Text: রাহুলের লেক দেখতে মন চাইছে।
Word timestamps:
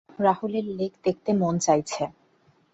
রাহুলের 0.19 0.65
লেক 0.77 0.93
দেখতে 1.03 1.31
মন 1.33 1.55
চাইছে। 1.59 2.03